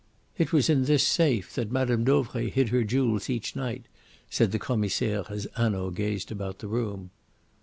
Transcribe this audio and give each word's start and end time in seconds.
"It 0.35 0.51
was 0.51 0.67
in 0.67 0.85
this 0.85 1.05
safe 1.05 1.53
that 1.53 1.71
Madame 1.71 2.03
Dauvray 2.03 2.49
hid 2.49 2.69
her 2.69 2.83
jewels 2.83 3.29
each 3.29 3.55
night," 3.55 3.85
said 4.31 4.51
the 4.51 4.57
Commissaire 4.57 5.25
as 5.29 5.45
Hanaud 5.55 5.91
gazed 5.91 6.31
about 6.31 6.57
the 6.57 6.67
room. 6.67 7.11